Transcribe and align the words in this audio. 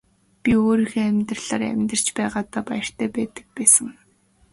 Би 0.43 0.51
өөрийнхөө 0.63 1.03
амьдралаар 1.09 1.63
амьдарч 1.63 2.05
байгаадаа 2.17 2.61
баяртай 2.69 3.07
байдаг 3.15 3.45
байсан. 3.57 3.87